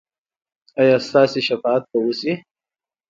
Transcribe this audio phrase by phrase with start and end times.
[0.79, 2.31] ایا ستاسو شفاعت به وشي؟